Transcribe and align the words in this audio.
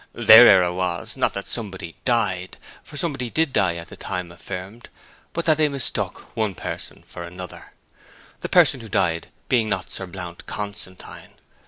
Their 0.13 0.47
error 0.47 0.73
was, 0.73 1.15
not 1.15 1.33
that 1.33 1.47
somebody 1.47 1.95
died 2.05 2.57
for 2.83 2.97
somebody 2.97 3.29
did 3.29 3.53
die 3.53 3.75
at 3.75 3.89
the 3.89 3.95
time 3.95 4.31
affirmed 4.31 4.89
but 5.31 5.45
that 5.45 5.57
they 5.57 5.69
mistook 5.69 6.35
one 6.35 6.55
person 6.55 7.03
for 7.05 7.21
another; 7.21 7.73
the 8.39 8.49
person 8.49 8.79
who 8.79 8.89
died 8.89 9.27
being 9.47 9.69
not 9.69 9.91
Sir 9.91 10.07
Blount 10.07 10.47
Constantine. 10.47 11.35